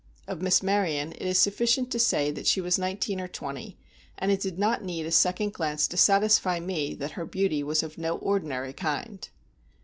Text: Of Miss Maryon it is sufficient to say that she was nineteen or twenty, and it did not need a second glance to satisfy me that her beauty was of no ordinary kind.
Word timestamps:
Of 0.27 0.41
Miss 0.41 0.63
Maryon 0.63 1.11
it 1.11 1.21
is 1.21 1.37
sufficient 1.37 1.91
to 1.91 1.99
say 1.99 2.31
that 2.31 2.47
she 2.47 2.59
was 2.59 2.79
nineteen 2.79 3.21
or 3.21 3.27
twenty, 3.27 3.77
and 4.17 4.31
it 4.31 4.39
did 4.41 4.57
not 4.57 4.83
need 4.83 5.05
a 5.05 5.11
second 5.11 5.53
glance 5.53 5.87
to 5.89 5.95
satisfy 5.95 6.59
me 6.59 6.95
that 6.95 7.11
her 7.11 7.25
beauty 7.27 7.61
was 7.61 7.83
of 7.83 7.99
no 7.99 8.17
ordinary 8.17 8.73
kind. 8.73 9.29